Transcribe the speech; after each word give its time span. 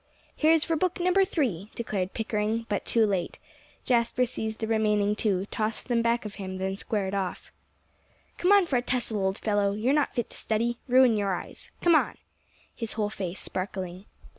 "Here's 0.35 0.63
for 0.63 0.75
book 0.75 0.99
number 0.99 1.23
three," 1.23 1.69
declared 1.75 2.15
Pickering 2.15 2.65
but 2.67 2.85
too 2.87 3.05
late. 3.05 3.37
Jasper 3.85 4.25
seized 4.25 4.57
the 4.57 4.65
remaining 4.65 5.15
two, 5.15 5.45
tossed 5.51 5.89
them 5.89 6.01
back 6.01 6.25
of 6.25 6.33
him, 6.41 6.57
then 6.57 6.75
squared 6.75 7.13
off. 7.13 7.51
"Come 8.39 8.51
on 8.51 8.65
for 8.65 8.77
a 8.77 8.81
tussle, 8.81 9.23
old 9.23 9.37
fellow. 9.37 9.73
You're 9.73 9.93
not 9.93 10.15
fit 10.15 10.31
to 10.31 10.37
study 10.37 10.79
ruin 10.87 11.17
your 11.17 11.35
eyes. 11.35 11.69
Come 11.83 11.93
on!" 11.93 12.17
his 12.73 12.93
whole 12.93 13.11
face 13.11 13.39
sparkling. 13.41 14.05